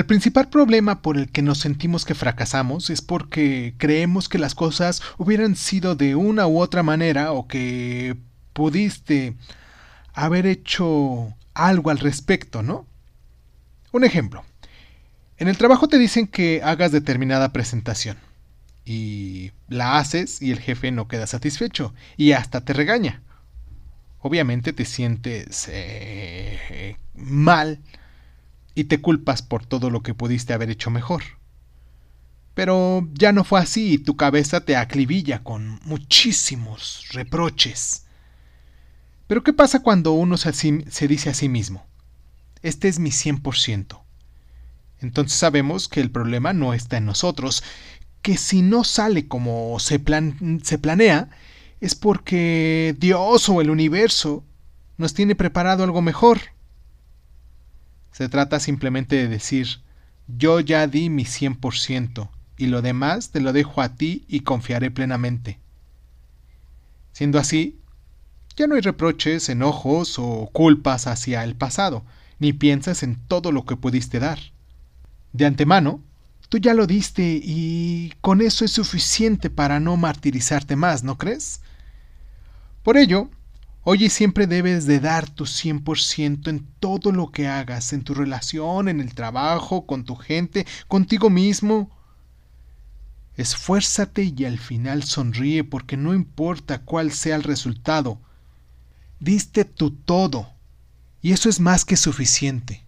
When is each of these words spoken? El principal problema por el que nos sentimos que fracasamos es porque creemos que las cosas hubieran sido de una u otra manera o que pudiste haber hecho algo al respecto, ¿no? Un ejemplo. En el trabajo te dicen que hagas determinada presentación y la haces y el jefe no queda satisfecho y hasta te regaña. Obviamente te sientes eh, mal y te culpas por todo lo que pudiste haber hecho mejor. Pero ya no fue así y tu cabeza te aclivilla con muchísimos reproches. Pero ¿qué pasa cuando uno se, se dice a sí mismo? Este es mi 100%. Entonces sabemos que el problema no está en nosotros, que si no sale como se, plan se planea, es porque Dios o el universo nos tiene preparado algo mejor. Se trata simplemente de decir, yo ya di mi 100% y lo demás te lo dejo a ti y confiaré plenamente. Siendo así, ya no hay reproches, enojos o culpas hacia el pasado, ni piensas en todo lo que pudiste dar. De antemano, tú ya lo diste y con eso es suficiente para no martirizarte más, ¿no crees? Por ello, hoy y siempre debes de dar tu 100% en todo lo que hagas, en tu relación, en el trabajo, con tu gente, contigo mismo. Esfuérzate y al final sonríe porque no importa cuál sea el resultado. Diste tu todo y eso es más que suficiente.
El 0.00 0.06
principal 0.06 0.48
problema 0.48 1.02
por 1.02 1.18
el 1.18 1.28
que 1.28 1.42
nos 1.42 1.58
sentimos 1.58 2.06
que 2.06 2.14
fracasamos 2.14 2.88
es 2.88 3.02
porque 3.02 3.74
creemos 3.76 4.30
que 4.30 4.38
las 4.38 4.54
cosas 4.54 5.02
hubieran 5.18 5.56
sido 5.56 5.94
de 5.94 6.14
una 6.14 6.46
u 6.46 6.58
otra 6.58 6.82
manera 6.82 7.32
o 7.32 7.46
que 7.46 8.16
pudiste 8.54 9.36
haber 10.14 10.46
hecho 10.46 11.34
algo 11.52 11.90
al 11.90 11.98
respecto, 11.98 12.62
¿no? 12.62 12.86
Un 13.92 14.04
ejemplo. 14.04 14.42
En 15.36 15.48
el 15.48 15.58
trabajo 15.58 15.86
te 15.86 15.98
dicen 15.98 16.26
que 16.26 16.62
hagas 16.64 16.92
determinada 16.92 17.52
presentación 17.52 18.16
y 18.86 19.52
la 19.68 19.98
haces 19.98 20.40
y 20.40 20.50
el 20.50 20.60
jefe 20.60 20.92
no 20.92 21.08
queda 21.08 21.26
satisfecho 21.26 21.92
y 22.16 22.32
hasta 22.32 22.62
te 22.62 22.72
regaña. 22.72 23.20
Obviamente 24.20 24.72
te 24.72 24.86
sientes 24.86 25.68
eh, 25.70 26.96
mal 27.14 27.80
y 28.80 28.84
te 28.84 29.02
culpas 29.02 29.42
por 29.42 29.66
todo 29.66 29.90
lo 29.90 30.02
que 30.02 30.14
pudiste 30.14 30.54
haber 30.54 30.70
hecho 30.70 30.90
mejor. 30.90 31.22
Pero 32.54 33.06
ya 33.12 33.30
no 33.30 33.44
fue 33.44 33.60
así 33.60 33.92
y 33.92 33.98
tu 33.98 34.16
cabeza 34.16 34.64
te 34.64 34.74
aclivilla 34.74 35.42
con 35.44 35.78
muchísimos 35.84 37.06
reproches. 37.12 38.06
Pero 39.26 39.42
¿qué 39.42 39.52
pasa 39.52 39.82
cuando 39.82 40.12
uno 40.12 40.38
se, 40.38 40.52
se 40.54 41.08
dice 41.08 41.28
a 41.28 41.34
sí 41.34 41.50
mismo? 41.50 41.86
Este 42.62 42.88
es 42.88 42.98
mi 42.98 43.10
100%. 43.10 44.00
Entonces 45.00 45.38
sabemos 45.38 45.86
que 45.86 46.00
el 46.00 46.10
problema 46.10 46.54
no 46.54 46.72
está 46.72 46.96
en 46.96 47.04
nosotros, 47.04 47.62
que 48.22 48.38
si 48.38 48.62
no 48.62 48.82
sale 48.82 49.28
como 49.28 49.78
se, 49.78 49.98
plan 49.98 50.60
se 50.64 50.78
planea, 50.78 51.28
es 51.82 51.94
porque 51.94 52.96
Dios 52.98 53.46
o 53.50 53.60
el 53.60 53.68
universo 53.68 54.42
nos 54.96 55.12
tiene 55.12 55.34
preparado 55.34 55.84
algo 55.84 56.00
mejor. 56.00 56.40
Se 58.20 58.28
trata 58.28 58.60
simplemente 58.60 59.16
de 59.16 59.28
decir, 59.28 59.80
yo 60.28 60.60
ya 60.60 60.86
di 60.86 61.08
mi 61.08 61.24
100% 61.24 62.28
y 62.58 62.66
lo 62.66 62.82
demás 62.82 63.30
te 63.30 63.40
lo 63.40 63.54
dejo 63.54 63.80
a 63.80 63.94
ti 63.94 64.26
y 64.28 64.40
confiaré 64.40 64.90
plenamente. 64.90 65.58
Siendo 67.12 67.38
así, 67.38 67.80
ya 68.56 68.66
no 68.66 68.74
hay 68.74 68.82
reproches, 68.82 69.48
enojos 69.48 70.18
o 70.18 70.50
culpas 70.52 71.06
hacia 71.06 71.44
el 71.44 71.56
pasado, 71.56 72.04
ni 72.38 72.52
piensas 72.52 73.02
en 73.02 73.16
todo 73.16 73.52
lo 73.52 73.64
que 73.64 73.76
pudiste 73.76 74.18
dar. 74.18 74.38
De 75.32 75.46
antemano, 75.46 76.02
tú 76.50 76.58
ya 76.58 76.74
lo 76.74 76.86
diste 76.86 77.40
y 77.42 78.12
con 78.20 78.42
eso 78.42 78.66
es 78.66 78.72
suficiente 78.72 79.48
para 79.48 79.80
no 79.80 79.96
martirizarte 79.96 80.76
más, 80.76 81.04
¿no 81.04 81.16
crees? 81.16 81.62
Por 82.82 82.98
ello, 82.98 83.30
hoy 83.82 84.04
y 84.04 84.10
siempre 84.10 84.46
debes 84.46 84.86
de 84.86 85.00
dar 85.00 85.28
tu 85.28 85.44
100% 85.44 86.48
en 86.48 86.66
todo 86.80 87.12
lo 87.12 87.30
que 87.30 87.48
hagas, 87.48 87.92
en 87.92 88.02
tu 88.02 88.14
relación, 88.14 88.88
en 88.88 89.00
el 89.00 89.14
trabajo, 89.14 89.86
con 89.86 90.04
tu 90.04 90.16
gente, 90.16 90.66
contigo 90.88 91.30
mismo. 91.30 91.90
Esfuérzate 93.36 94.32
y 94.36 94.44
al 94.44 94.58
final 94.58 95.02
sonríe 95.04 95.64
porque 95.64 95.96
no 95.96 96.14
importa 96.14 96.82
cuál 96.82 97.12
sea 97.12 97.36
el 97.36 97.42
resultado. 97.42 98.20
Diste 99.18 99.64
tu 99.64 99.90
todo 99.90 100.50
y 101.22 101.32
eso 101.32 101.48
es 101.48 101.60
más 101.60 101.84
que 101.84 101.96
suficiente. 101.96 102.86